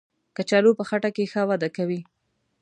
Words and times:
کچالو 0.35 0.71
په 0.79 0.83
خټه 0.89 1.09
کې 1.15 1.25
ښه 1.31 1.41
وده 1.49 1.69
کوي 1.77 1.99